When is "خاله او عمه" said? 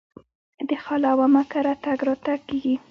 0.83-1.43